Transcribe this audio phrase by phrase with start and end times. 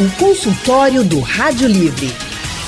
[0.00, 2.06] O consultório do Rádio Livre.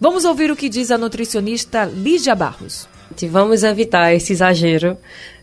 [0.00, 2.88] Vamos ouvir o que diz a nutricionista Lígia Barros.
[3.28, 4.96] Vamos evitar esse exagero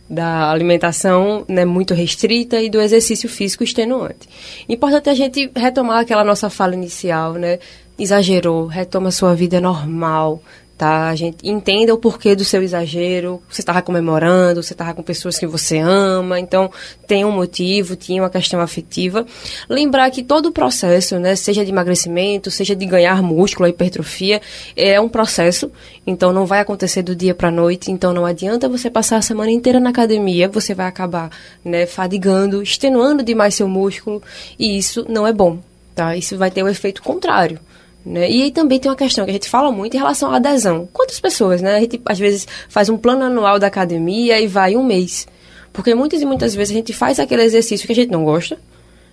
[0.08, 4.28] da alimentação né, muito restrita e do exercício físico extenuante.
[4.68, 7.58] Importante a gente retomar aquela nossa fala inicial, né?
[7.98, 10.42] Exagerou, retoma sua vida normal,
[10.78, 11.08] tá?
[11.08, 15.36] A gente entenda o porquê do seu exagero, você estava comemorando, você estava com pessoas
[15.36, 16.70] que você ama, então
[17.04, 19.26] tem um motivo, tinha uma questão afetiva.
[19.68, 24.40] Lembrar que todo o processo, né, seja de emagrecimento, seja de ganhar músculo, a hipertrofia,
[24.76, 25.70] é um processo,
[26.06, 29.50] então não vai acontecer do dia para noite, então não adianta você passar a semana
[29.50, 31.28] inteira na academia, você vai acabar,
[31.64, 34.22] né, fadigando, extenuando demais seu músculo,
[34.56, 35.58] e isso não é bom,
[35.92, 36.14] tá?
[36.14, 37.58] Isso vai ter o um efeito contrário.
[38.04, 38.30] Né?
[38.30, 40.88] E aí também tem uma questão que a gente fala muito em relação à adesão.
[40.92, 41.76] Quantas pessoas, né?
[41.76, 45.26] A gente às vezes faz um plano anual da academia e vai um mês.
[45.72, 48.58] Porque muitas e muitas vezes a gente faz aquele exercício que a gente não gosta,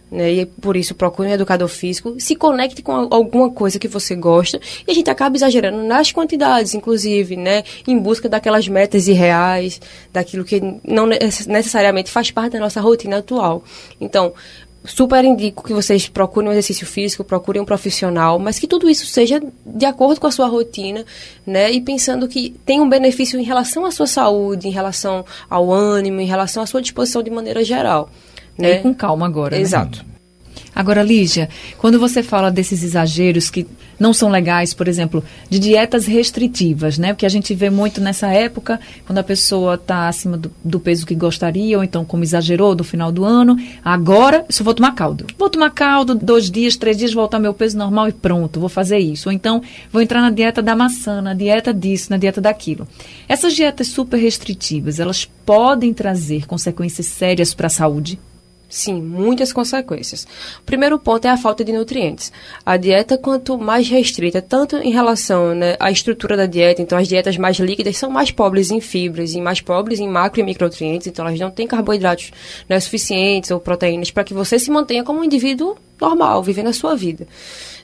[0.09, 0.31] né?
[0.31, 4.59] E por isso procure um educador físico, se conecte com alguma coisa que você gosta
[4.87, 7.63] e a gente acaba exagerando nas quantidades, inclusive, né?
[7.87, 9.81] Em busca daquelas metas irreais,
[10.13, 13.63] daquilo que não necessariamente faz parte da nossa rotina atual.
[13.99, 14.33] Então,
[14.85, 19.05] super indico que vocês procurem um exercício físico, procurem um profissional, mas que tudo isso
[19.05, 21.05] seja de acordo com a sua rotina,
[21.45, 21.71] né?
[21.71, 26.21] E pensando que tem um benefício em relação à sua saúde, em relação ao ânimo,
[26.21, 28.09] em relação à sua disposição de maneira geral.
[28.57, 28.77] Né?
[28.77, 29.55] E com calma agora.
[29.55, 29.61] Né?
[29.61, 29.99] Exato.
[29.99, 30.15] Né?
[30.73, 33.65] Agora, Lígia, quando você fala desses exageros que
[33.99, 37.13] não são legais, por exemplo, de dietas restritivas, né?
[37.13, 41.05] Porque a gente vê muito nessa época, quando a pessoa está acima do, do, peso
[41.05, 45.25] que gostaria, ou então como exagerou do final do ano, agora só vou tomar caldo.
[45.37, 48.99] Vou tomar caldo, dois dias, três dias, voltar meu peso normal e pronto, vou fazer
[48.99, 49.29] isso.
[49.29, 49.61] Ou então
[49.91, 52.87] vou entrar na dieta da maçã, na dieta disso, na dieta daquilo.
[53.27, 58.19] Essas dietas super restritivas, elas podem trazer consequências sérias para a saúde?
[58.75, 60.27] Sim, muitas consequências.
[60.59, 62.29] O primeiro ponto é a falta de nutrientes.
[62.65, 67.07] A dieta, quanto mais restrita, tanto em relação né, à estrutura da dieta, então as
[67.07, 71.07] dietas mais líquidas são mais pobres em fibras e mais pobres em macro e micronutrientes,
[71.07, 72.31] então elas não têm carboidratos
[72.67, 76.73] né, suficientes ou proteínas para que você se mantenha como um indivíduo normal, vivendo a
[76.73, 77.25] sua vida.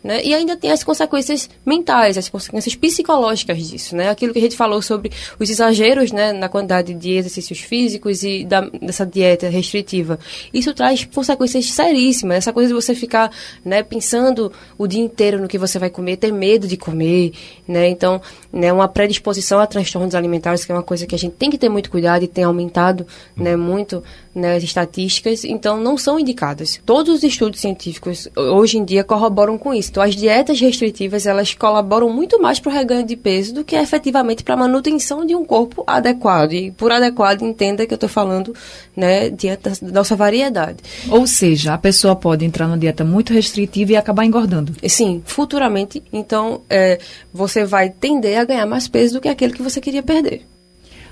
[0.03, 0.23] Né?
[0.23, 4.09] E ainda tem as consequências mentais, as consequências psicológicas disso, né?
[4.09, 8.43] Aquilo que a gente falou sobre os exageros, né, na quantidade de exercícios físicos e
[8.43, 10.17] da, dessa dieta restritiva.
[10.51, 12.37] Isso traz consequências seríssimas.
[12.37, 13.31] Essa coisa de você ficar,
[13.63, 17.33] né, pensando o dia inteiro no que você vai comer, ter medo de comer,
[17.67, 17.87] né?
[17.87, 18.19] Então,
[18.51, 21.59] né, uma predisposição a transtornos alimentares, que é uma coisa que a gente tem que
[21.59, 26.81] ter muito cuidado e tem aumentado, né, muito né, as estatísticas, então não são indicadas.
[26.85, 29.90] Todos os estudos científicos hoje em dia corroboram com isso.
[29.91, 33.75] Então, as dietas restritivas, elas colaboram muito mais para o reganho de peso do que
[33.75, 36.53] efetivamente para a manutenção de um corpo adequado.
[36.53, 38.55] E por adequado, entenda que eu estou falando,
[38.95, 40.77] né, dieta da nossa variedade.
[41.09, 44.73] Ou seja, a pessoa pode entrar numa dieta muito restritiva e acabar engordando.
[44.87, 46.97] Sim, futuramente, então, é,
[47.33, 50.47] você vai tender a ganhar mais peso do que aquele que você queria perder.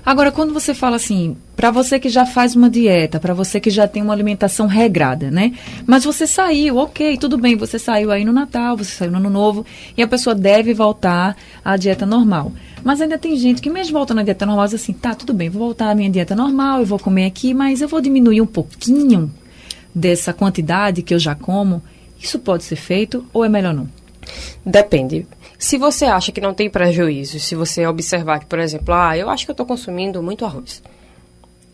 [0.04, 3.68] Agora, quando você fala assim, para você que já faz uma dieta, para você que
[3.68, 5.52] já tem uma alimentação regrada, né?
[5.86, 9.30] Mas você saiu, ok, tudo bem, você saiu aí no Natal, você saiu no Ano
[9.30, 9.64] Novo,
[9.96, 12.52] e a pessoa deve voltar à dieta normal.
[12.82, 15.50] Mas ainda tem gente que mesmo voltando à dieta normal, diz assim, tá, tudo bem,
[15.50, 18.46] vou voltar à minha dieta normal, eu vou comer aqui, mas eu vou diminuir um
[18.46, 19.30] pouquinho
[19.94, 21.82] dessa quantidade que eu já como.
[22.18, 23.88] Isso pode ser feito ou é melhor não?
[24.64, 25.26] Depende.
[25.60, 29.28] Se você acha que não tem prejuízo, se você observar que, por exemplo, ah, eu
[29.28, 30.82] acho que eu estou consumindo muito arroz,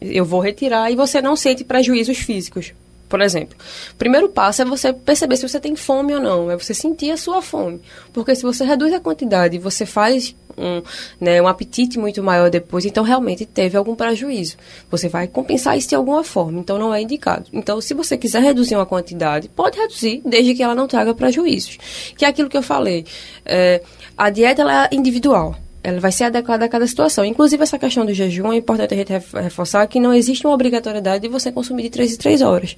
[0.00, 2.74] eu vou retirar e você não sente prejuízos físicos.
[3.08, 3.56] Por exemplo,
[3.92, 7.10] o primeiro passo é você perceber se você tem fome ou não, é você sentir
[7.10, 7.80] a sua fome.
[8.12, 10.82] Porque se você reduz a quantidade você faz um,
[11.20, 14.56] né, um apetite muito maior depois, então realmente teve algum prejuízo.
[14.90, 17.46] Você vai compensar isso de alguma forma, então não é indicado.
[17.52, 21.78] Então, se você quiser reduzir uma quantidade, pode reduzir, desde que ela não traga prejuízos.
[22.16, 23.04] Que é aquilo que eu falei.
[23.44, 23.82] É,
[24.16, 25.56] a dieta ela é individual
[25.86, 27.24] ela vai ser adequada a cada situação.
[27.24, 31.22] Inclusive, essa questão do jejum, é importante a gente reforçar que não existe uma obrigatoriedade
[31.22, 32.74] de você consumir de 3 em 3 horas.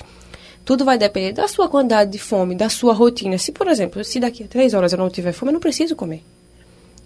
[0.63, 3.39] Tudo vai depender da sua quantidade de fome, da sua rotina.
[3.39, 5.97] Se, por exemplo, se daqui a 3 horas eu não tiver fome, eu não preciso
[5.97, 6.23] comer.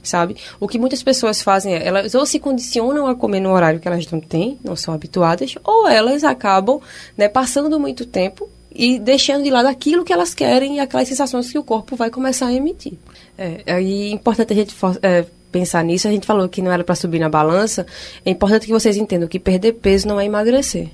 [0.03, 0.37] sabe?
[0.59, 3.87] O que muitas pessoas fazem é, elas ou se condicionam a comer no horário que
[3.87, 6.81] elas não têm, não são habituadas, ou elas acabam
[7.17, 11.49] né, passando muito tempo e deixando de lado aquilo que elas querem e aquelas sensações
[11.49, 12.95] que o corpo vai começar a emitir.
[13.39, 16.09] É, é importante a gente é, pensar nisso.
[16.09, 17.87] A gente falou que não era para subir na balança.
[18.25, 20.91] É importante que vocês entendam que perder peso não é emagrecer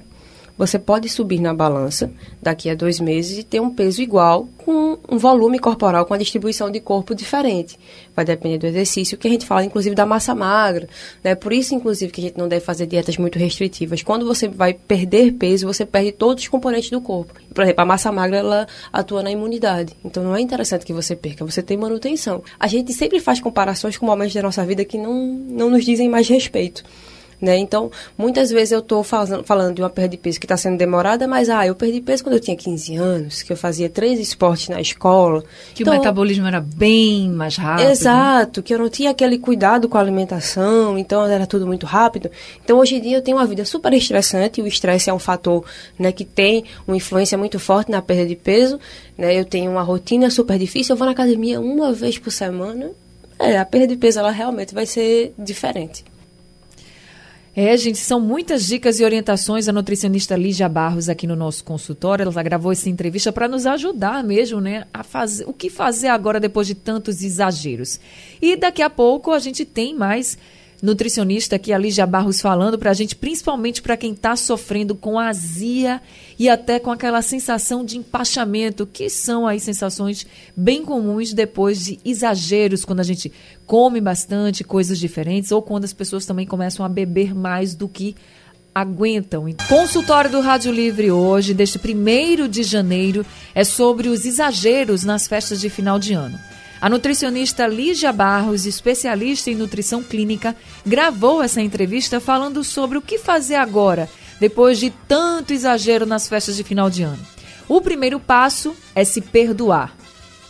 [0.58, 2.10] você pode subir na balança
[2.43, 6.19] daqui a dois meses e ter um peso igual com um volume corporal, com a
[6.19, 7.78] distribuição de corpo diferente.
[8.14, 10.88] Vai depender do exercício, que a gente fala, inclusive, da massa magra.
[11.22, 11.37] Né?
[11.37, 14.02] Por isso, inclusive, que a gente não deve fazer dietas muito restritivas.
[14.02, 17.32] Quando você vai perder peso, você perde todos os componentes do corpo.
[17.54, 19.94] Por exemplo, a massa magra, ela atua na imunidade.
[20.04, 22.43] Então, não é interessante que você perca, você tem manutenção.
[22.58, 26.08] A gente sempre faz comparações com momentos da nossa vida que não, não nos dizem
[26.08, 26.82] mais respeito.
[27.40, 27.56] Né?
[27.56, 31.29] Então, muitas vezes eu estou falando de uma perda de peso que está sendo demorada,
[31.29, 34.69] mas ah, eu perdi peso quando eu tinha 15 anos, que eu fazia três esportes
[34.69, 35.44] na escola.
[35.73, 37.88] Que então, o metabolismo era bem mais rápido.
[37.88, 42.29] Exato, que eu não tinha aquele cuidado com a alimentação, então era tudo muito rápido.
[42.64, 45.19] Então, hoje em dia eu tenho uma vida super estressante, e o estresse é um
[45.19, 45.64] fator
[45.96, 48.81] né, que tem uma influência muito forte na perda de peso.
[49.17, 49.38] Né?
[49.38, 52.90] Eu tenho uma rotina super difícil, eu vou na academia uma vez por semana.
[53.38, 56.05] É, a perda de peso ela realmente vai ser diferente.
[57.56, 62.23] É, gente, são muitas dicas e orientações a nutricionista Lígia Barros aqui no nosso consultório.
[62.23, 66.39] Ela gravou essa entrevista para nos ajudar mesmo, né, a fazer o que fazer agora
[66.39, 67.99] depois de tantos exageros.
[68.41, 70.39] E daqui a pouco a gente tem mais
[70.82, 75.19] nutricionista aqui, a Lígia Barros, falando para a gente, principalmente para quem está sofrendo com
[75.19, 76.00] azia
[76.38, 80.26] e até com aquela sensação de empachamento, que são aí sensações
[80.56, 83.32] bem comuns depois de exageros, quando a gente
[83.66, 88.14] come bastante coisas diferentes ou quando as pessoas também começam a beber mais do que
[88.75, 89.46] aguentam.
[89.69, 95.60] Consultório do Rádio Livre hoje, deste primeiro de janeiro, é sobre os exageros nas festas
[95.60, 96.38] de final de ano.
[96.80, 100.54] A nutricionista Lígia Barros, especialista em nutrição clínica,
[100.86, 104.08] gravou essa entrevista falando sobre o que fazer agora,
[104.38, 107.19] depois de tanto exagero nas festas de final de ano.
[107.69, 109.96] O primeiro passo é se perdoar.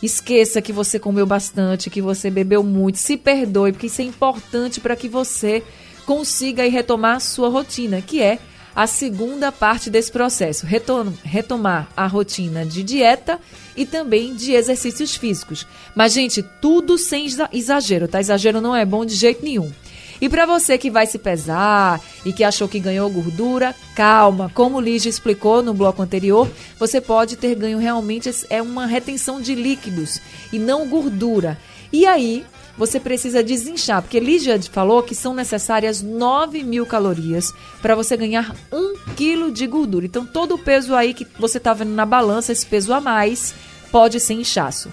[0.03, 4.79] Esqueça que você comeu bastante, que você bebeu muito, se perdoe, porque isso é importante
[4.79, 5.63] para que você
[6.05, 8.39] consiga retomar a sua rotina, que é
[8.75, 10.65] a segunda parte desse processo,
[11.23, 13.39] retomar a rotina de dieta
[13.75, 15.65] e também de exercícios físicos.
[15.95, 18.19] Mas, gente, tudo sem exagero, tá?
[18.19, 19.71] Exagero não é bom de jeito nenhum.
[20.21, 24.51] E para você que vai se pesar e que achou que ganhou gordura, calma.
[24.53, 29.41] Como o Lígia explicou no bloco anterior, você pode ter ganho realmente é uma retenção
[29.41, 30.19] de líquidos
[30.51, 31.57] e não gordura.
[31.91, 32.45] E aí,
[32.79, 38.55] você precisa desinchar, porque Lígia falou que são necessárias 9 mil calorias para você ganhar
[38.71, 40.05] 1 quilo de gordura.
[40.05, 43.53] Então, todo o peso aí que você está vendo na balança, esse peso a mais,
[43.91, 44.89] pode ser inchaço.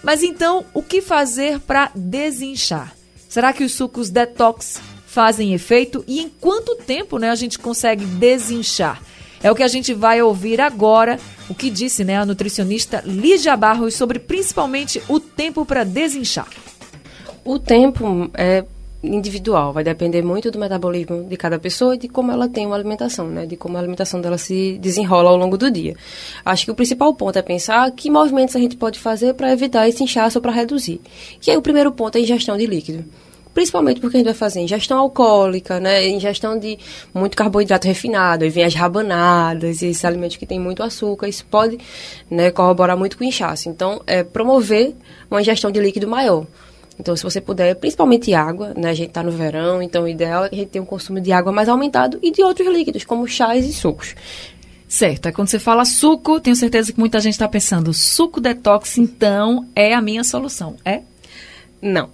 [0.00, 2.94] Mas então, o que fazer para desinchar?
[3.28, 6.04] Será que os sucos detox fazem efeito?
[6.06, 9.02] E em quanto tempo né, a gente consegue desinchar?
[9.42, 13.56] É o que a gente vai ouvir agora, o que disse né, a nutricionista Lígia
[13.56, 16.46] Barros sobre principalmente o tempo para desinchar.
[17.44, 18.64] O tempo é
[19.02, 22.74] individual, vai depender muito do metabolismo de cada pessoa e de como ela tem uma
[22.74, 23.44] alimentação, né?
[23.44, 25.94] De como a alimentação dela se desenrola ao longo do dia.
[26.44, 29.86] Acho que o principal ponto é pensar que movimentos a gente pode fazer para evitar
[29.88, 31.00] esse inchaço ou para reduzir.
[31.46, 33.04] E aí o primeiro ponto é a ingestão de líquido.
[33.52, 36.08] Principalmente porque a gente vai fazer ingestão alcoólica, né?
[36.08, 36.76] Ingestão de
[37.14, 41.28] muito carboidrato refinado, aí vem as rabanadas e esses alimentos que têm muito açúcar.
[41.28, 41.78] Isso pode
[42.28, 43.68] né, corroborar muito com o inchaço.
[43.68, 44.94] Então, é promover
[45.30, 46.46] uma ingestão de líquido maior.
[46.98, 48.90] Então, se você puder, principalmente água, né?
[48.90, 51.20] A gente está no verão, então o ideal é que a gente tenha um consumo
[51.20, 54.14] de água mais aumentado e de outros líquidos, como chás e sucos.
[54.86, 55.32] Certo.
[55.32, 59.92] Quando você fala suco, tenho certeza que muita gente está pensando, suco detox, então, é
[59.92, 60.76] a minha solução.
[60.84, 61.00] É?
[61.82, 62.10] Não.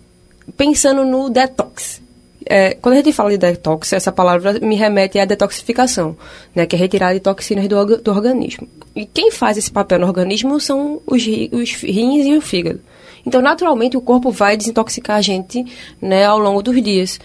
[0.57, 2.01] Pensando no detox.
[2.47, 6.17] É, quando a gente fala de detox, essa palavra me remete à detoxificação,
[6.55, 8.67] né, que é retirar de toxinas do, do organismo.
[8.97, 11.23] E quem faz esse papel no organismo são os,
[11.53, 12.81] os rins e o fígado.
[13.27, 15.65] Então, naturalmente, o corpo vai desintoxicar a gente
[16.01, 17.19] né, ao longo dos dias.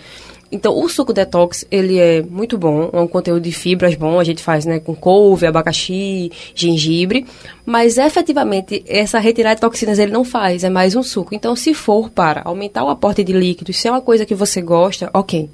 [0.51, 4.23] Então, o suco detox, ele é muito bom, é um conteúdo de fibras bom, a
[4.23, 7.25] gente faz, né, com couve, abacaxi, gengibre,
[7.65, 11.33] mas efetivamente essa retirada de toxinas ele não faz, é mais um suco.
[11.33, 14.61] Então, se for para aumentar o aporte de líquidos, se é uma coisa que você
[14.61, 15.49] gosta, ok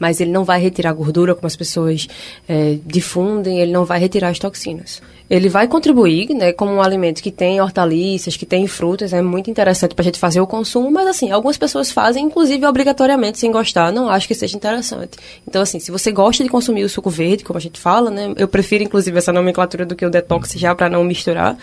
[0.00, 2.08] mas ele não vai retirar gordura, como as pessoas
[2.48, 5.02] é, difundem, ele não vai retirar as toxinas.
[5.28, 9.48] Ele vai contribuir, né, como um alimento que tem hortaliças, que tem frutas, é muito
[9.48, 13.52] interessante para a gente fazer o consumo, mas assim, algumas pessoas fazem, inclusive obrigatoriamente, sem
[13.52, 15.18] gostar, não acho que seja interessante.
[15.46, 18.32] Então, assim, se você gosta de consumir o suco verde, como a gente fala, né,
[18.36, 21.56] eu prefiro inclusive essa nomenclatura do que o detox já para não misturar.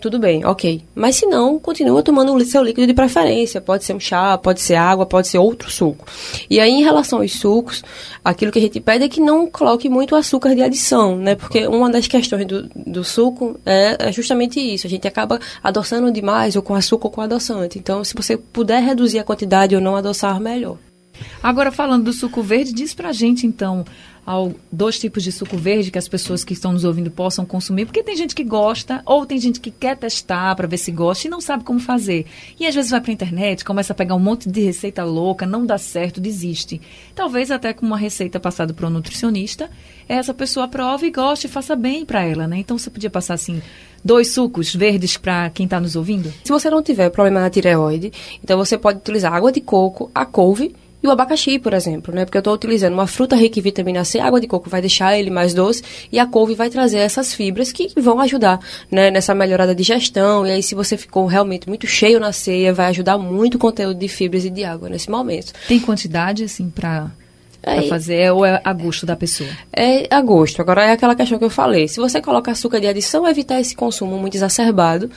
[0.00, 0.82] Tudo bem, ok.
[0.94, 3.60] Mas se não, continua tomando o seu líquido de preferência.
[3.60, 6.06] Pode ser um chá, pode ser água, pode ser outro suco.
[6.50, 7.82] E aí, em relação aos sucos,
[8.24, 11.34] aquilo que a gente pede é que não coloque muito açúcar de adição, né?
[11.34, 14.86] Porque uma das questões do, do suco é, é justamente isso.
[14.86, 17.78] A gente acaba adoçando demais, ou com açúcar ou com adoçante.
[17.78, 20.76] Então, se você puder reduzir a quantidade ou não adoçar, melhor.
[21.42, 23.84] Agora, falando do suco verde, diz pra gente, então,
[24.26, 27.86] ao, dois tipos de suco verde que as pessoas que estão nos ouvindo possam consumir,
[27.86, 31.28] porque tem gente que gosta, ou tem gente que quer testar para ver se gosta
[31.28, 32.26] e não sabe como fazer.
[32.58, 35.46] E às vezes vai para a internet, começa a pegar um monte de receita louca,
[35.46, 36.80] não dá certo, desiste.
[37.14, 39.70] Talvez até com uma receita passada por um nutricionista,
[40.08, 42.58] essa pessoa prove e goste e faça bem para ela, né?
[42.58, 43.62] Então você podia passar assim
[44.04, 46.32] dois sucos verdes para quem está nos ouvindo?
[46.44, 50.26] Se você não tiver problema na tireoide, então você pode utilizar água de coco, a
[50.26, 50.74] couve
[51.06, 52.24] e o abacaxi, por exemplo, né?
[52.24, 55.18] Porque eu estou utilizando uma fruta rica em vitamina C, água de coco vai deixar
[55.18, 58.60] ele mais doce e a couve vai trazer essas fibras que vão ajudar,
[58.90, 59.10] né?
[59.10, 60.46] Nessa melhorada da digestão.
[60.46, 63.98] E aí, se você ficou realmente muito cheio na ceia, vai ajudar muito o conteúdo
[63.98, 65.52] de fibras e de água nesse momento.
[65.68, 67.10] Tem quantidade, assim, para
[67.62, 69.50] para fazer ou é a gosto da pessoa?
[69.72, 70.62] É a gosto.
[70.62, 71.88] Agora é aquela questão que eu falei.
[71.88, 75.10] Se você coloca açúcar de adição, evitar esse consumo muito exacerbado.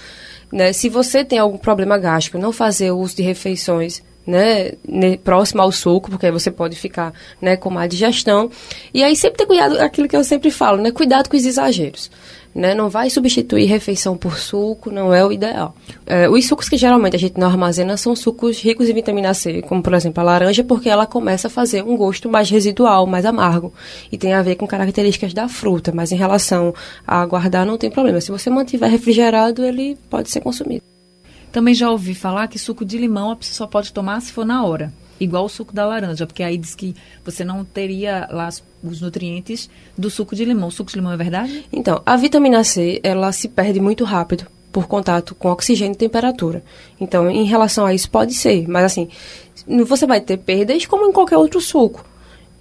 [0.52, 0.74] Né?
[0.74, 6.10] Se você tem algum problema gástrico, não fazer uso de refeições né, próximo ao suco,
[6.10, 8.50] porque aí você pode ficar, né, com má digestão.
[8.94, 12.12] E aí sempre ter cuidado, aquilo que eu sempre falo, né, cuidado com os exageros.
[12.54, 15.76] Né, não vai substituir refeição por suco, não é o ideal.
[16.06, 19.62] É, os sucos que geralmente a gente não armazena são sucos ricos em vitamina C,
[19.62, 23.24] como por exemplo a laranja, porque ela começa a fazer um gosto mais residual, mais
[23.24, 23.72] amargo.
[24.12, 26.74] E tem a ver com características da fruta, mas em relação
[27.06, 28.20] a guardar não tem problema.
[28.20, 30.99] Se você mantiver refrigerado, ele pode ser consumido.
[31.52, 34.46] Também já ouvi falar que suco de limão a pessoa só pode tomar se for
[34.46, 34.94] na hora.
[35.20, 38.48] Igual o suco da laranja, porque aí diz que você não teria lá
[38.82, 40.70] os nutrientes do suco de limão.
[40.70, 41.66] O suco de limão é verdade?
[41.74, 46.64] Então, a vitamina C, ela se perde muito rápido por contato com oxigênio e temperatura.
[47.02, 48.68] Então, em relação a isso, pode ser.
[48.68, 49.10] Mas, assim,
[49.86, 52.06] você vai ter perdas como em qualquer outro suco.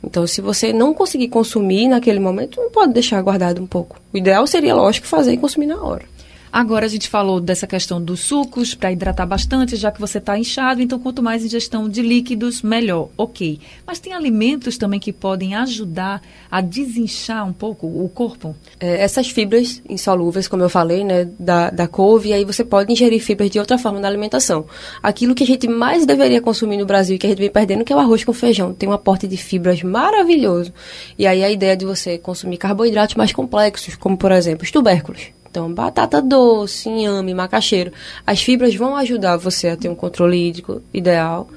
[0.02, 4.00] Então, se você não conseguir consumir naquele momento, não pode deixar guardado um pouco.
[4.12, 6.04] O ideal seria, lógico, fazer e consumir na hora.
[6.52, 10.38] Agora a gente falou dessa questão dos sucos para hidratar bastante, já que você está
[10.38, 13.08] inchado, então quanto mais ingestão de líquidos, melhor.
[13.16, 13.60] Ok.
[13.86, 18.54] Mas tem alimentos também que podem ajudar a desinchar um pouco o corpo?
[18.80, 23.20] É, essas fibras insolúveis, como eu falei, né, da, da couve, aí você pode ingerir
[23.20, 24.66] fibras de outra forma na alimentação.
[25.02, 27.84] Aquilo que a gente mais deveria consumir no Brasil e que a gente vem perdendo,
[27.84, 28.72] que é o arroz com feijão.
[28.72, 30.72] Tem um aporte de fibras maravilhoso.
[31.18, 35.37] E aí a ideia de você consumir carboidratos mais complexos, como por exemplo os tubérculos.
[35.50, 37.92] Então, batata doce, inhame, macaxeiro.
[38.26, 41.48] As fibras vão ajudar você a ter um controle hídrico ideal,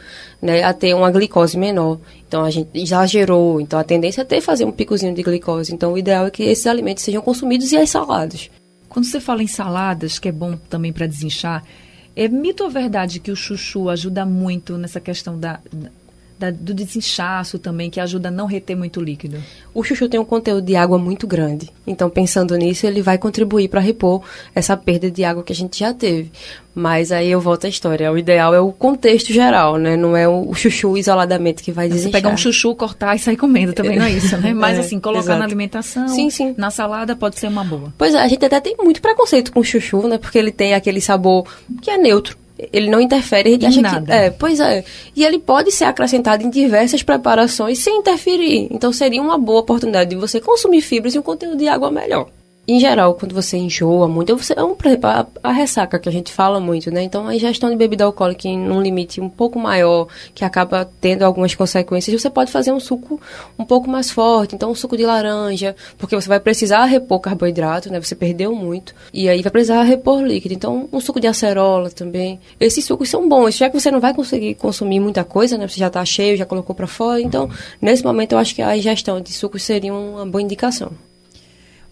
[0.41, 0.63] né?
[0.63, 1.99] A ter uma glicose menor.
[2.27, 3.59] Então, a gente exagerou.
[3.59, 5.73] Então, a tendência é ter fazer um picozinho de glicose.
[5.73, 8.49] Então, o ideal é que esses alimentos sejam consumidos e as saladas.
[8.87, 11.63] Quando você fala em saladas, que é bom também para desinchar,
[12.15, 15.59] é mito ou verdade que o chuchu ajuda muito nessa questão da,
[16.41, 19.37] da, do desinchaço também, que ajuda a não reter muito líquido?
[19.73, 21.69] O chuchu tem um conteúdo de água muito grande.
[21.85, 24.23] Então, pensando nisso, ele vai contribuir para repor
[24.55, 26.31] essa perda de água que a gente já teve.
[26.73, 28.11] Mas aí eu volto à história.
[28.11, 29.95] O ideal é o contexto geral, né?
[29.95, 32.11] Não é o chuchu isoladamente que vai desinchar.
[32.11, 34.53] Você pegar um chuchu, cortar e sair comendo também não é isso, né?
[34.53, 35.39] Mas é, assim, colocar exato.
[35.39, 36.55] na alimentação, sim, sim.
[36.57, 37.93] na salada pode ser uma boa.
[37.97, 40.17] Pois é, a gente até tem muito preconceito com o chuchu, né?
[40.17, 41.45] Porque ele tem aquele sabor
[41.81, 44.05] que é neutro ele não interfere, a gente em acha nada.
[44.05, 44.11] que.
[44.11, 44.83] É, pois é.
[45.15, 48.67] E ele pode ser acrescentado em diversas preparações sem interferir.
[48.71, 52.27] Então seria uma boa oportunidade de você consumir fibras e um conteúdo de água melhor
[52.71, 56.07] em geral, quando você enjoa muito, você, é um, por exemplo, a, a, ressaca que
[56.07, 57.03] a gente fala muito, né?
[57.03, 61.23] Então, a ingestão de bebida alcoólica em um limite um pouco maior, que acaba tendo
[61.23, 63.19] algumas consequências, você pode fazer um suco
[63.59, 64.55] um pouco mais forte.
[64.55, 67.99] Então, um suco de laranja, porque você vai precisar repor carboidrato, né?
[67.99, 68.95] Você perdeu muito.
[69.13, 70.53] E aí vai precisar repor líquido.
[70.53, 72.39] Então, um suco de acerola também.
[72.57, 75.67] Esses sucos são bons, já que você não vai conseguir consumir muita coisa, né?
[75.67, 77.21] Você já está cheio, já colocou para fora.
[77.21, 77.49] Então,
[77.81, 81.10] nesse momento, eu acho que a ingestão de sucos seria uma boa indicação.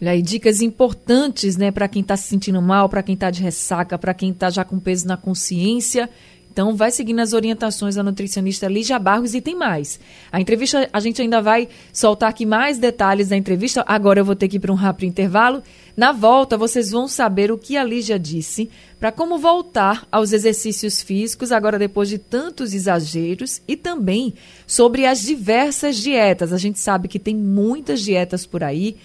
[0.02, 3.42] Olha aí, dicas importantes, né, para quem está se sentindo mal, para quem está de
[3.42, 6.10] ressaca, para quem está já com peso na consciência.
[6.52, 10.00] Então, vai seguindo as orientações da nutricionista Lígia Barros e tem mais.
[10.32, 13.84] A entrevista, a gente ainda vai soltar aqui mais detalhes da entrevista.
[13.86, 15.62] Agora eu vou ter que ir para um rápido intervalo.
[15.96, 21.02] Na volta, vocês vão saber o que a Lígia disse para como voltar aos exercícios
[21.02, 24.34] físicos, agora depois de tantos exageros, e também
[24.66, 26.52] sobre as diversas dietas.
[26.52, 28.98] A gente sabe que tem muitas dietas por aí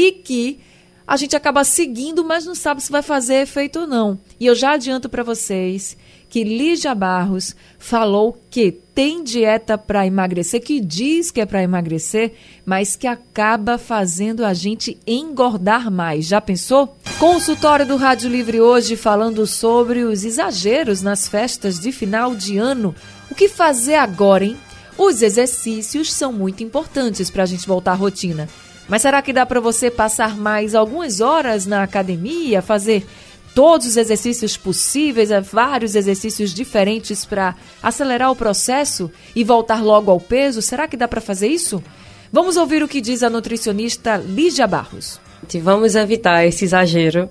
[0.00, 0.60] e que
[1.06, 4.18] a gente acaba seguindo, mas não sabe se vai fazer efeito ou não.
[4.38, 5.96] E eu já adianto para vocês
[6.28, 12.34] que Lígia Barros falou que tem dieta para emagrecer, que diz que é para emagrecer,
[12.64, 16.26] mas que acaba fazendo a gente engordar mais.
[16.26, 16.96] Já pensou?
[17.18, 22.94] Consultório do Rádio Livre hoje falando sobre os exageros nas festas de final de ano.
[23.28, 24.56] O que fazer agora, hein?
[24.96, 28.48] Os exercícios são muito importantes para a gente voltar à rotina.
[28.90, 33.06] Mas será que dá para você passar mais algumas horas na academia, fazer
[33.54, 40.10] todos os exercícios possíveis, é, vários exercícios diferentes para acelerar o processo e voltar logo
[40.10, 40.60] ao peso?
[40.60, 41.80] Será que dá para fazer isso?
[42.32, 45.20] Vamos ouvir o que diz a nutricionista Lígia Barros.
[45.62, 47.30] Vamos evitar esse exagero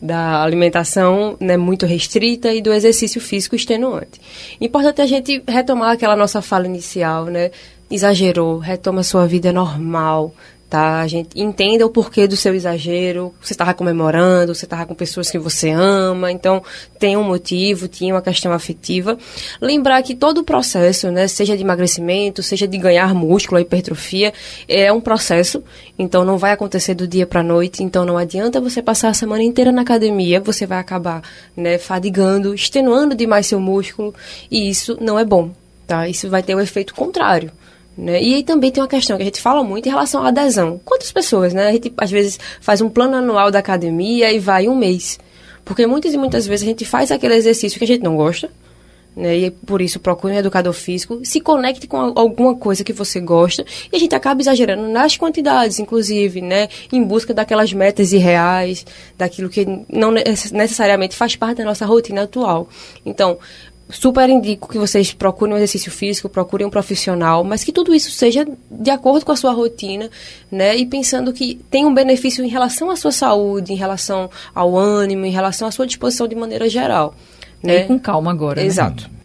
[0.00, 4.20] da alimentação né, muito restrita e do exercício físico extenuante.
[4.60, 7.50] Importante a gente retomar aquela nossa fala inicial, né?
[7.90, 10.34] Exagerou, retoma sua vida normal,
[10.68, 11.00] tá?
[11.00, 13.34] A gente entenda o porquê do seu exagero.
[13.40, 16.62] Você estava comemorando, você estava com pessoas que você ama, então
[16.98, 19.16] tem um motivo, tinha uma questão afetiva.
[19.60, 24.32] Lembrar que todo o processo, né, seja de emagrecimento, seja de ganhar músculo, hipertrofia,
[24.68, 25.62] é um processo,
[25.98, 29.42] então não vai acontecer do dia para noite, então não adianta você passar a semana
[29.42, 31.22] inteira na academia, você vai acabar,
[31.56, 34.14] né, fadigando, extenuando demais seu músculo,
[34.50, 35.50] e isso não é bom,
[35.86, 36.08] tá?
[36.08, 37.50] Isso vai ter o um efeito contrário.
[37.98, 38.22] Né?
[38.22, 40.80] E aí também tem uma questão que a gente fala muito em relação à adesão.
[40.84, 41.66] Quantas pessoas, né?
[41.66, 45.18] A gente às vezes faz um plano anual da academia e vai um mês.
[45.64, 48.48] Porque muitas e muitas vezes a gente faz aquele exercício que a gente não gosta,
[49.16, 49.36] né?
[49.36, 53.64] E por isso procure um educador físico, se conecte com alguma coisa que você gosta
[53.92, 56.68] e a gente acaba exagerando nas quantidades, inclusive, né?
[56.92, 58.86] Em busca daquelas metas irreais,
[59.18, 62.68] daquilo que não necessariamente faz parte da nossa rotina atual.
[63.04, 63.38] Então,
[63.88, 68.10] super indico que vocês procurem um exercício físico, procurem um profissional, mas que tudo isso
[68.10, 70.10] seja de acordo com a sua rotina,
[70.50, 70.76] né?
[70.76, 75.24] E pensando que tem um benefício em relação à sua saúde, em relação ao ânimo,
[75.24, 77.14] em relação à sua disposição de maneira geral.
[77.62, 77.82] Né?
[77.82, 78.60] E com calma agora.
[78.60, 78.66] Né?
[78.66, 79.04] Exato.
[79.04, 79.17] Né?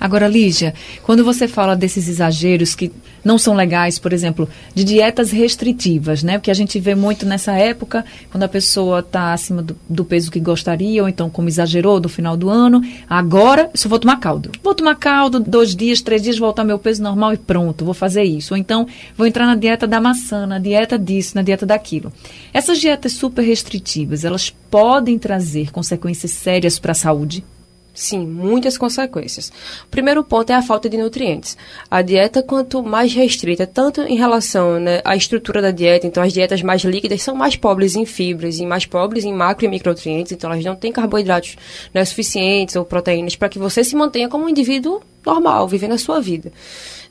[0.00, 2.92] Agora, Lígia, quando você fala desses exageros que
[3.24, 6.38] não são legais, por exemplo, de dietas restritivas, né?
[6.38, 10.30] Porque a gente vê muito nessa época, quando a pessoa está acima do, do, peso
[10.30, 14.50] que gostaria, ou então como exagerou no final do ano, agora só vou tomar caldo.
[14.62, 18.22] Vou tomar caldo, dois dias, três dias, voltar meu peso normal e pronto, vou fazer
[18.22, 18.54] isso.
[18.54, 18.86] Ou então
[19.16, 22.12] vou entrar na dieta da maçã, na dieta disso, na dieta daquilo.
[22.52, 27.44] Essas dietas super restritivas, elas podem trazer consequências sérias para a saúde?
[27.98, 29.48] Sim, muitas consequências.
[29.84, 31.56] O primeiro ponto é a falta de nutrientes.
[31.90, 36.32] A dieta, quanto mais restrita, tanto em relação né, à estrutura da dieta, então as
[36.32, 40.30] dietas mais líquidas são mais pobres em fibras e mais pobres em macro e micronutrientes,
[40.30, 41.56] então elas não têm carboidratos
[41.92, 45.98] né, suficientes ou proteínas para que você se mantenha como um indivíduo normal, vivendo a
[45.98, 46.52] sua vida.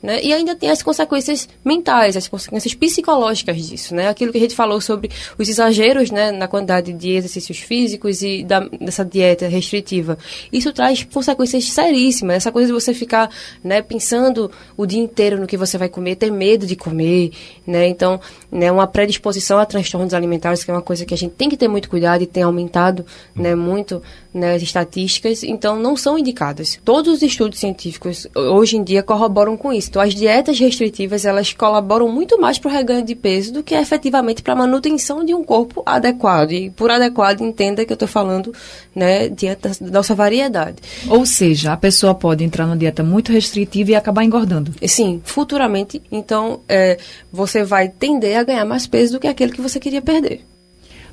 [0.02, 0.22] Né?
[0.22, 4.08] E ainda tem as consequências mentais, as consequências psicológicas disso, né?
[4.08, 8.44] Aquilo que a gente falou sobre os exageros, né, na quantidade de exercícios físicos e
[8.44, 10.16] da, dessa dieta restritiva.
[10.52, 12.36] Isso traz consequências seríssimas.
[12.36, 13.28] Essa coisa de você ficar,
[13.62, 17.32] né, pensando o dia inteiro no que você vai comer, ter medo de comer,
[17.66, 17.88] né?
[17.88, 21.48] Então, né, uma predisposição a transtornos alimentares, que é uma coisa que a gente tem
[21.48, 24.02] que ter muito cuidado e tem aumentado, né, muito
[24.38, 26.78] né, as estatísticas, então não são indicadas.
[26.84, 29.88] Todos os estudos científicos hoje em dia corroboram com isso.
[29.90, 33.74] Então, as dietas restritivas, elas colaboram muito mais para o reganho de peso do que
[33.74, 36.52] efetivamente para a manutenção de um corpo adequado.
[36.52, 38.54] E por adequado, entenda que eu estou falando,
[38.94, 40.76] né, dieta da nossa variedade.
[41.08, 44.72] Ou seja, a pessoa pode entrar numa dieta muito restritiva e acabar engordando.
[44.86, 46.98] Sim, futuramente, então, é,
[47.32, 50.44] você vai tender a ganhar mais peso do que aquele que você queria perder.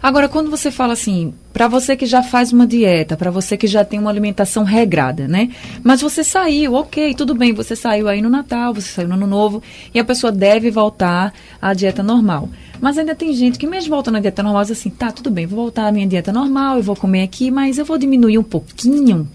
[0.02, 3.66] Agora, quando você fala assim, para você que já faz uma dieta, para você que
[3.66, 5.50] já tem uma alimentação regrada, né?
[5.84, 9.26] Mas você saiu, ok, tudo bem, você saiu aí no Natal, você saiu no Ano
[9.26, 12.50] Novo, e a pessoa deve voltar à dieta normal.
[12.80, 15.46] Mas ainda tem gente que mesmo voltando à dieta normal diz assim, tá, tudo bem,
[15.46, 18.44] vou voltar à minha dieta normal, eu vou comer aqui, mas eu vou diminuir um
[18.44, 19.28] pouquinho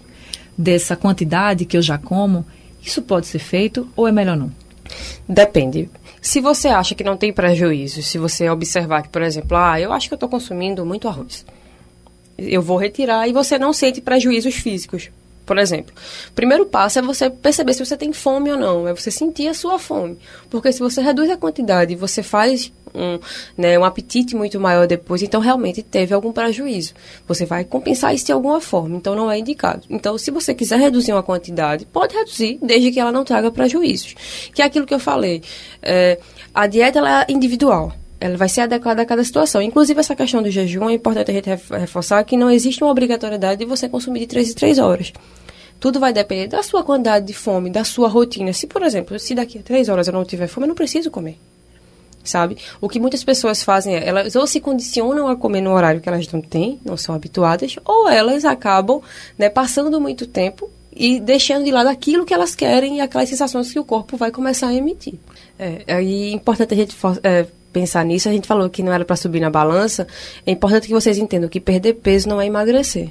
[0.57, 2.45] dessa quantidade que eu já como.
[2.83, 4.51] Isso pode ser feito ou é melhor não?
[5.27, 5.89] Depende.
[6.21, 9.91] Se você acha que não tem prejuízo, se você observar que, por exemplo, ah, eu
[9.91, 11.43] acho que eu estou consumindo muito arroz,
[12.37, 15.09] eu vou retirar e você não sente prejuízos físicos.
[15.51, 15.93] Por exemplo,
[16.29, 19.49] o primeiro passo é você perceber se você tem fome ou não, é você sentir
[19.49, 20.17] a sua fome.
[20.49, 23.19] Porque se você reduz a quantidade e você faz um,
[23.57, 26.93] né, um apetite muito maior depois, então realmente teve algum prejuízo.
[27.27, 29.81] Você vai compensar isso de alguma forma, então não é indicado.
[29.89, 34.15] Então, se você quiser reduzir uma quantidade, pode reduzir, desde que ela não traga prejuízos.
[34.53, 35.43] Que é aquilo que eu falei.
[35.81, 36.17] É,
[36.53, 39.63] a dieta ela é individual ela vai ser adequada a cada situação.
[39.63, 43.57] Inclusive, essa questão do jejum, é importante a gente reforçar que não existe uma obrigatoriedade
[43.57, 45.11] de você consumir de 3 em 3 horas.
[45.81, 48.53] Tudo vai depender da sua quantidade de fome, da sua rotina.
[48.53, 51.09] Se, por exemplo, se daqui a 3 horas eu não tiver fome, eu não preciso
[51.09, 51.37] comer
[52.23, 52.55] sabe?
[52.79, 56.07] O que muitas pessoas fazem é, elas ou se condicionam a comer no horário que
[56.07, 59.01] elas não têm, não são habituadas, ou elas acabam,
[59.39, 63.73] né, passando muito tempo e deixando de lado aquilo que elas querem e aquelas sensações
[63.73, 65.15] que o corpo vai começar a emitir.
[65.57, 68.29] É, é importante a gente é, pensar nisso.
[68.29, 70.05] A gente falou que não era para subir na balança.
[70.45, 73.09] É importante que vocês entendam que perder peso não é emagrecer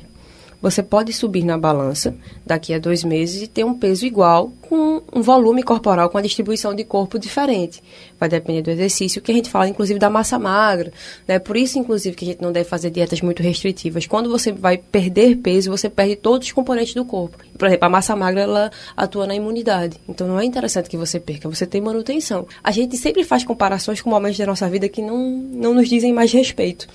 [0.60, 5.02] você pode subir na balança daqui a dois meses e ter um peso igual com
[5.12, 7.82] um volume corporal, com a distribuição de corpo diferente.
[8.18, 10.92] Vai depender do exercício, que a gente fala, inclusive, da massa magra.
[11.26, 11.38] Né?
[11.38, 14.06] Por isso, inclusive, que a gente não deve fazer dietas muito restritivas.
[14.06, 17.38] Quando você vai perder peso, você perde todos os componentes do corpo.
[17.58, 19.96] Por exemplo, a massa magra, ela atua na imunidade.
[20.08, 22.46] Então, não é interessante que você perca, você tem manutenção.
[22.62, 25.18] A gente sempre faz comparações com momentos da nossa vida que não,
[25.52, 26.86] não nos dizem mais respeito.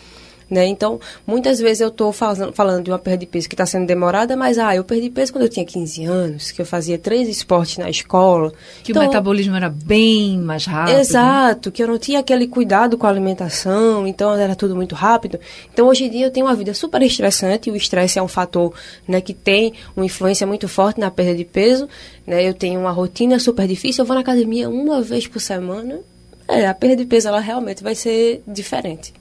[0.49, 0.67] Né?
[0.67, 4.35] Então, muitas vezes eu estou falando de uma perda de peso que está sendo demorada,
[4.35, 7.77] mas ah, eu perdi peso quando eu tinha 15 anos, que eu fazia três esportes
[7.77, 8.53] na escola.
[8.83, 10.99] Que então, o metabolismo era bem mais rápido.
[10.99, 15.39] Exato, que eu não tinha aquele cuidado com a alimentação, então era tudo muito rápido.
[15.73, 18.27] Então, hoje em dia, eu tenho uma vida super estressante, e o estresse é um
[18.27, 18.73] fator
[19.07, 21.87] né, que tem uma influência muito forte na perda de peso.
[22.25, 22.47] Né?
[22.47, 25.99] Eu tenho uma rotina super difícil, eu vou na academia uma vez por semana.
[26.47, 29.11] É, a perda de peso, ela realmente vai ser diferente.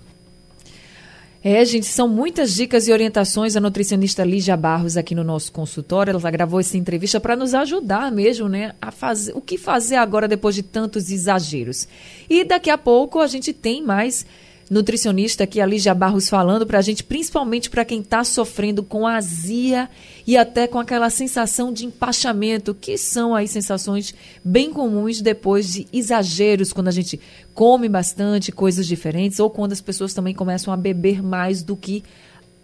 [1.47, 3.55] É, gente, são muitas dicas e orientações.
[3.55, 8.11] A nutricionista Lígia Barros aqui no nosso consultório, ela gravou essa entrevista para nos ajudar
[8.11, 11.87] mesmo, né, a fazer o que fazer agora depois de tantos exageros.
[12.31, 14.25] E daqui a pouco a gente tem mais
[14.71, 19.07] nutricionista aqui, a Lígia Barros, falando para a gente, principalmente para quem está sofrendo com
[19.07, 19.89] azia
[20.27, 25.87] e até com aquela sensação de empachamento, que são aí sensações bem comuns depois de
[25.93, 27.21] exageros, quando a gente
[27.53, 32.03] come bastante coisas diferentes ou quando as pessoas também começam a beber mais do que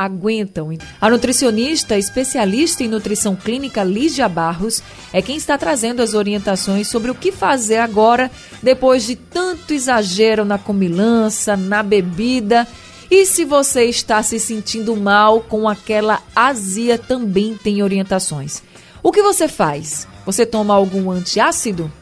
[0.00, 0.70] aguentam.
[0.98, 4.82] A nutricionista especialista em nutrição clínica Lígia Barros
[5.12, 8.30] é quem está trazendo as orientações sobre o que fazer agora
[8.62, 12.66] depois de tanto exagero na comilança, na bebida.
[13.10, 18.62] E se você está se sentindo mal com aquela azia, também tem orientações.
[19.02, 20.08] O que você faz?
[20.24, 21.92] Você toma algum antiácido?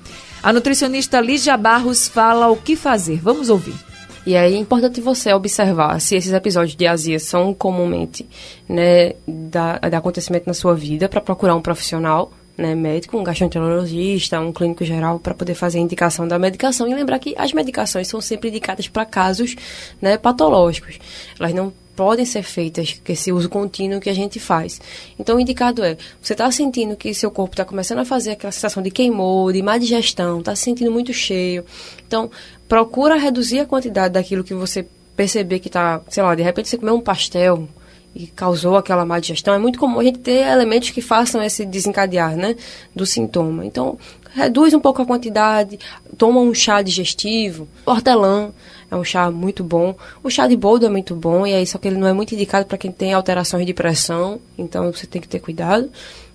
[0.40, 3.20] A nutricionista Lígia Barros fala o que fazer.
[3.20, 3.87] Vamos ouvir.
[4.28, 8.28] E aí é importante você observar se esses episódios de azia são comumente
[8.68, 14.38] né, da, da acontecimento na sua vida para procurar um profissional né, médico, um gastroenterologista,
[14.38, 18.06] um clínico geral para poder fazer a indicação da medicação e lembrar que as medicações
[18.06, 19.56] são sempre indicadas para casos
[19.98, 20.98] né, patológicos.
[21.40, 24.80] Elas não podem ser feitas com esse uso contínuo que a gente faz.
[25.18, 28.52] Então, o indicado é, você está sentindo que seu corpo está começando a fazer aquela
[28.52, 31.64] sensação de queimou, de má digestão, está se sentindo muito cheio.
[32.06, 32.30] Então,
[32.68, 36.78] procura reduzir a quantidade daquilo que você perceber que está, sei lá, de repente você
[36.78, 37.68] comeu um pastel
[38.14, 39.52] e causou aquela má digestão.
[39.52, 42.54] É muito comum a gente ter elementos que façam esse desencadear, né,
[42.94, 43.66] do sintoma.
[43.66, 43.98] Então,
[44.32, 45.80] reduz um pouco a quantidade,
[46.16, 48.52] toma um chá digestivo, hortelã,
[48.90, 49.94] é um chá muito bom.
[50.22, 52.34] O chá de boldo é muito bom, e aí só que ele não é muito
[52.34, 55.90] indicado para quem tem alterações de pressão, então você tem que ter cuidado.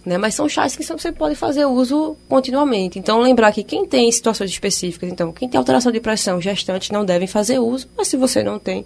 [0.06, 0.18] Né?
[0.18, 3.00] Mas são chás que você pode fazer uso continuamente.
[3.00, 7.06] Então, lembrar que quem tem situações específicas, então, quem tem alteração de pressão, gestantes não
[7.06, 8.86] devem fazer uso, mas se você não tem,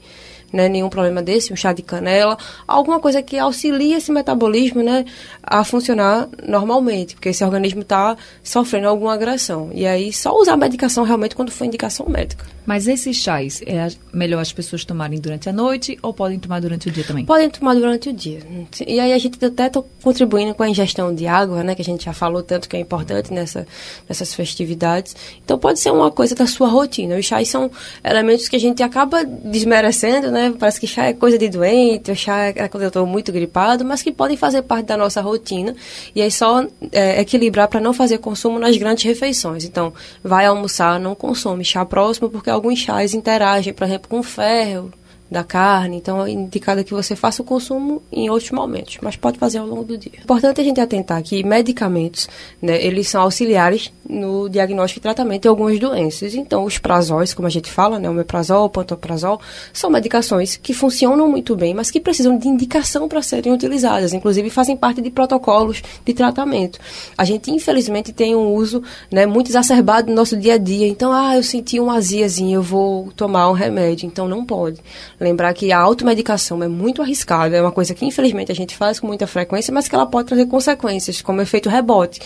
[0.53, 5.06] né, nenhum problema desse, um chá de canela, alguma coisa que auxilie esse metabolismo né,
[5.41, 9.71] a funcionar normalmente, porque esse organismo está sofrendo alguma agressão.
[9.73, 12.57] E aí, só usar a medicação realmente quando for indicação médica.
[12.67, 16.89] Mas esses chás, é melhor as pessoas tomarem durante a noite ou podem tomar durante
[16.89, 17.23] o dia também?
[17.23, 18.41] Podem tomar durante o dia.
[18.86, 21.86] E aí a gente até está contribuindo com a ingestão de água, né, que a
[21.86, 23.65] gente já falou tanto que é importante nessa,
[24.08, 25.15] nessas festividades.
[25.45, 27.15] Então pode ser uma coisa da sua rotina.
[27.15, 27.71] Os chás são
[28.03, 30.53] elementos que a gente acaba desmerecendo, né?
[30.60, 34.01] Parece que chá é coisa de doente, chá é quando eu estou muito gripado, mas
[34.01, 35.73] que podem fazer parte da nossa rotina.
[36.13, 39.63] E aí só é, equilibrar para não fazer consumo nas grandes refeições.
[39.63, 44.91] Então, vai almoçar, não consome chá próximo, porque alguns chás interagem, por exemplo, com ferro
[45.29, 49.37] da carne, então é indicado que você faça o consumo em outros momentos, mas pode
[49.37, 50.19] fazer ao longo do dia.
[50.23, 52.29] Importante a gente atentar que medicamentos,
[52.61, 56.33] né, eles são auxiliares no diagnóstico e tratamento de algumas doenças.
[56.33, 59.41] Então, os prazóis, como a gente fala, né, o meprazol, o pantoprazol,
[59.73, 64.49] são medicações que funcionam muito bem, mas que precisam de indicação para serem utilizadas, inclusive
[64.49, 66.79] fazem parte de protocolos de tratamento.
[67.17, 70.87] A gente, infelizmente, tem um uso né, muito exacerbado no nosso dia a dia.
[70.87, 74.07] Então, ah, eu senti uma aziazinha, eu vou tomar um remédio.
[74.07, 74.81] Então, não pode.
[75.19, 78.99] Lembrar que a automedicação é muito arriscada, é uma coisa que, infelizmente, a gente faz
[78.99, 82.19] com muita frequência, mas que ela pode trazer consequências, como efeito rebote.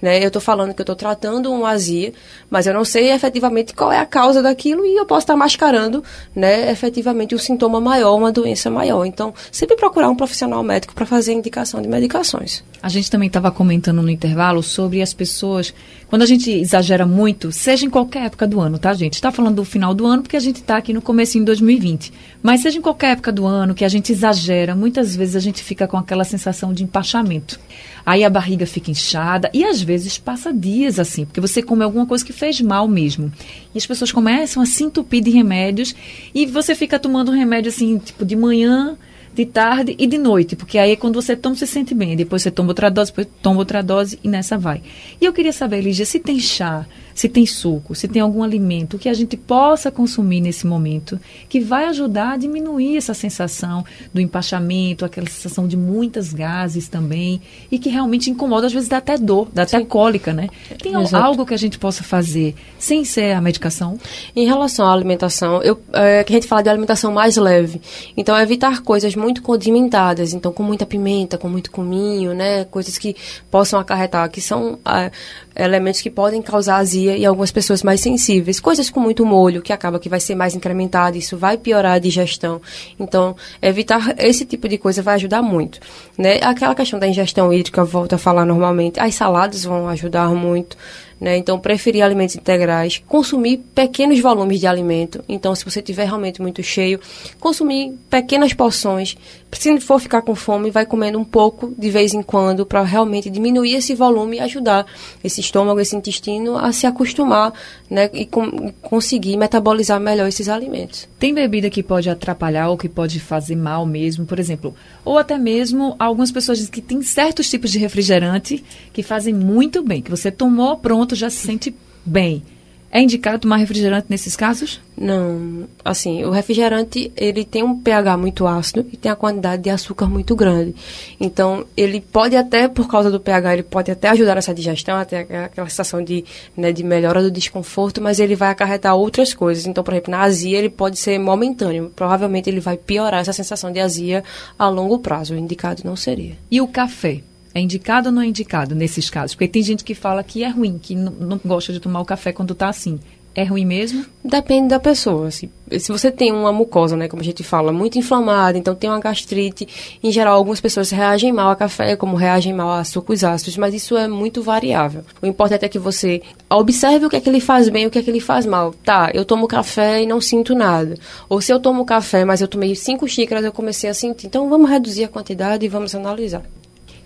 [0.00, 0.22] Né?
[0.22, 2.12] Eu estou falando que eu estou tratando uma azia,
[2.48, 6.02] mas eu não sei efetivamente qual é a causa daquilo e eu posso estar mascarando,
[6.34, 9.04] né, efetivamente um sintoma maior, uma doença maior.
[9.04, 12.64] Então, sempre procurar um profissional médico para fazer indicação de medicações.
[12.80, 15.74] A gente também estava comentando no intervalo sobre as pessoas,
[16.08, 19.14] quando a gente exagera muito, seja em qualquer época do ano, tá, gente?
[19.14, 22.12] Está falando do final do ano porque a gente está aqui no começo em 2020.
[22.42, 25.62] Mas seja em qualquer época do ano que a gente exagera, muitas vezes a gente
[25.62, 27.58] fica com aquela sensação de empachamento.
[28.06, 32.06] Aí a barriga fica inchada e às vezes passa dias assim, porque você come alguma
[32.06, 33.32] coisa que fez mal mesmo.
[33.74, 35.94] E as pessoas começam a se entupir de remédios
[36.34, 38.96] e você fica tomando um remédio assim, tipo de manhã,
[39.34, 42.16] de tarde e de noite, porque aí quando você toma, você se sente bem.
[42.16, 44.82] Depois você toma outra dose, depois toma outra dose e nessa vai.
[45.20, 46.86] E eu queria saber, Lígia, se tem chá,
[47.18, 51.58] se tem suco, se tem algum alimento que a gente possa consumir nesse momento que
[51.58, 57.76] vai ajudar a diminuir essa sensação do empachamento, aquela sensação de muitas gases também e
[57.76, 59.84] que realmente incomoda, às vezes dá até dor, dá até Sim.
[59.86, 60.48] cólica, né?
[60.80, 61.16] Tem Exato.
[61.16, 63.98] algo que a gente possa fazer sem ser a medicação?
[64.36, 67.80] Em relação à alimentação, eu, é, que a gente fala de alimentação mais leve.
[68.16, 72.64] Então, evitar coisas muito condimentadas, então com muita pimenta, com muito cominho, né?
[72.66, 73.16] Coisas que
[73.50, 75.10] possam acarretar, que são é,
[75.56, 78.60] elementos que podem causar azia e algumas pessoas mais sensíveis.
[78.60, 81.98] Coisas com muito molho, que acaba que vai ser mais incrementado, isso vai piorar a
[81.98, 82.60] digestão.
[82.98, 85.80] Então, evitar esse tipo de coisa vai ajudar muito.
[86.16, 86.40] Né?
[86.42, 90.76] Aquela questão da ingestão hídrica, volto a falar normalmente, as saladas vão ajudar muito.
[91.20, 91.36] Né?
[91.36, 95.24] Então, preferir alimentos integrais, consumir pequenos volumes de alimento.
[95.28, 97.00] Então, se você tiver realmente muito cheio,
[97.40, 99.16] consumir pequenas porções.
[99.52, 103.30] Se for ficar com fome, vai comendo um pouco de vez em quando para realmente
[103.30, 104.86] diminuir esse volume e ajudar
[105.24, 107.52] esse estômago, esse intestino a se acostumar
[107.90, 108.10] né?
[108.12, 111.08] e com, conseguir metabolizar melhor esses alimentos.
[111.18, 115.36] Tem bebida que pode atrapalhar ou que pode fazer mal mesmo, por exemplo, ou até
[115.36, 120.10] mesmo algumas pessoas dizem que tem certos tipos de refrigerante que fazem muito bem, que
[120.10, 122.42] você tomou pronto pronto já se sente bem.
[122.90, 124.80] É indicado tomar refrigerante nesses casos?
[124.96, 129.68] Não, assim, o refrigerante ele tem um pH muito ácido e tem a quantidade de
[129.68, 130.74] açúcar muito grande.
[131.20, 135.20] Então, ele pode até, por causa do pH, ele pode até ajudar nessa digestão, até
[135.20, 136.24] aquela sensação de,
[136.56, 139.66] né, de melhora do desconforto, mas ele vai acarretar outras coisas.
[139.66, 141.92] Então, por exemplo, na azia ele pode ser momentâneo.
[141.94, 144.24] Provavelmente ele vai piorar essa sensação de azia
[144.58, 145.34] a longo prazo.
[145.34, 146.38] O indicado não seria.
[146.50, 147.20] E o café?
[147.58, 149.34] É indicado ou não é indicado nesses casos?
[149.34, 152.32] Porque tem gente que fala que é ruim, que não, gosta de tomar o café
[152.32, 153.00] quando está assim.
[153.34, 154.06] É ruim mesmo?
[154.24, 155.28] Depende da pessoa.
[155.32, 158.88] Se, se você tem uma mucosa, né, como a gente fala, muito inflamada, então tem
[158.88, 163.24] uma gastrite, em geral algumas pessoas reagem mal a café, como reagem mal a sucos
[163.24, 165.02] ácidos, mas isso é muito variável.
[165.20, 167.90] O importante é que você observe o que é que ele faz bem e o
[167.90, 168.72] que é que ele faz mal.
[168.84, 170.94] Tá, eu tomo café e não sinto nada.
[171.28, 174.28] Ou se eu tomo café, mas eu tomei cinco xícaras, eu comecei a sentir.
[174.28, 176.44] Então vamos reduzir a quantidade e vamos analisar.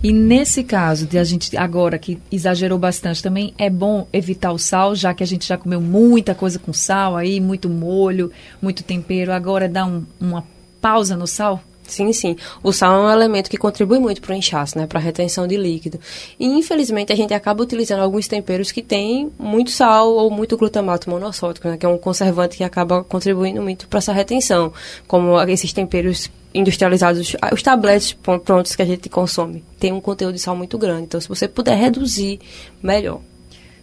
[0.03, 4.59] E nesse caso, de a gente agora que exagerou bastante, também é bom evitar o
[4.59, 8.83] sal, já que a gente já comeu muita coisa com sal aí, muito molho, muito
[8.83, 9.33] tempero.
[9.33, 10.45] Agora dá um, uma
[10.81, 11.63] pausa no sal?
[11.87, 12.37] Sim, sim.
[12.63, 15.47] O sal é um elemento que contribui muito para o inchaço, né, para a retenção
[15.47, 16.01] de líquido.
[16.39, 21.11] E infelizmente a gente acaba utilizando alguns temperos que têm muito sal ou muito glutamato
[21.11, 24.73] monossódico, né, que é um conservante que acaba contribuindo muito para essa retenção,
[25.07, 30.41] como esses temperos industrializados, os tabletes prontos que a gente consome, tem um conteúdo de
[30.41, 31.05] sal muito grande.
[31.05, 32.41] Então, se você puder reduzir,
[32.83, 33.21] melhor.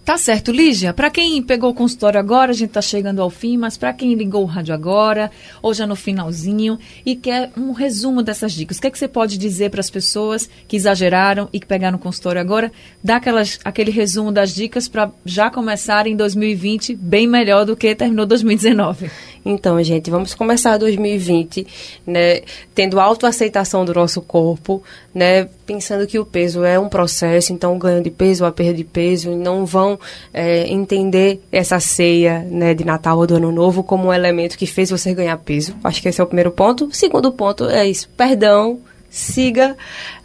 [0.10, 0.92] Tá certo, Lígia.
[0.92, 4.16] Para quem pegou o consultório agora, a gente está chegando ao fim, mas para quem
[4.16, 5.30] ligou o rádio agora,
[5.62, 9.08] ou já no finalzinho, e quer um resumo dessas dicas, o que, é que você
[9.08, 12.72] pode dizer para as pessoas que exageraram e que pegaram o consultório agora?
[13.04, 17.94] Dá aquelas, aquele resumo das dicas para já começar em 2020 bem melhor do que
[17.94, 19.12] terminou 2019.
[19.46, 21.68] Então, gente, vamos começar 2020,
[22.08, 22.42] né,
[22.74, 24.82] tendo autoaceitação do nosso corpo,
[25.14, 28.74] né, pensando que o peso é um processo, então o ganho de peso, a perda
[28.74, 30.00] de peso, não vão
[30.34, 34.66] é, entender essa ceia, né, de Natal ou do Ano Novo como um elemento que
[34.66, 35.76] fez você ganhar peso.
[35.84, 36.86] Acho que esse é o primeiro ponto.
[36.86, 38.80] O segundo ponto é isso, perdão,
[39.12, 39.78] siga,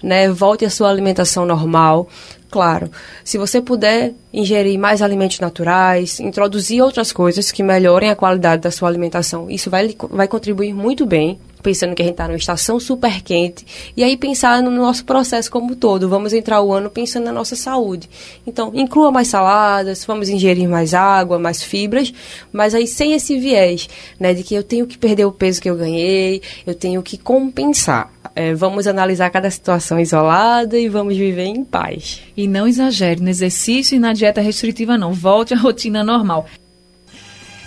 [0.03, 2.09] né, volte à sua alimentação normal,
[2.51, 2.89] Claro,
[3.25, 8.71] se você puder ingerir mais alimentos naturais, introduzir outras coisas que melhorem a qualidade da
[8.71, 12.79] sua alimentação, isso vai, vai contribuir muito bem pensando que a gente está numa estação
[12.79, 13.65] super quente,
[13.97, 16.09] e aí pensar no nosso processo como todo.
[16.09, 18.09] Vamos entrar o ano pensando na nossa saúde.
[18.47, 22.13] Então, inclua mais saladas, vamos ingerir mais água, mais fibras,
[22.53, 23.89] mas aí sem esse viés,
[24.21, 27.17] né, de que eu tenho que perder o peso que eu ganhei, eu tenho que
[27.17, 28.13] compensar.
[28.37, 32.21] É, vamos analisar cada situação isolada e vamos viver em paz.
[32.37, 35.13] E não exagere no exercício e na dieta restritiva, não.
[35.13, 36.47] Volte à rotina normal.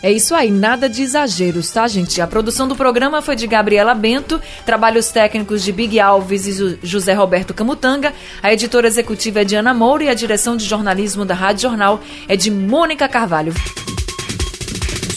[0.02, 2.22] É isso aí, nada de exageros, tá, gente?
[2.22, 7.14] A produção do programa foi de Gabriela Bento, trabalhos técnicos de Big Alves e José
[7.14, 11.34] Roberto Camutanga, a editora executiva é de Ana Moura e a direção de jornalismo da
[11.34, 13.54] Rádio Jornal é de Mônica Carvalho.